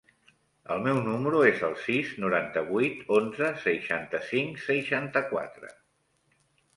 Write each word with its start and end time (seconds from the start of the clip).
El 0.75 0.79
meu 0.85 0.99
número 1.07 1.41
es 1.49 1.59
el 1.67 1.75
sis, 1.81 2.13
noranta-vuit, 2.23 3.03
onze, 3.17 3.49
seixanta-cinc, 3.65 4.57
seixanta-quatre. 4.71 5.71